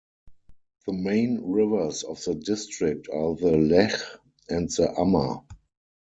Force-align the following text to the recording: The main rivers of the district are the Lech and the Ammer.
The 0.87 0.93
main 0.93 1.41
rivers 1.43 2.01
of 2.01 2.23
the 2.23 2.33
district 2.33 3.07
are 3.13 3.35
the 3.35 3.51
Lech 3.55 3.91
and 4.49 4.67
the 4.67 4.91
Ammer. 4.99 5.43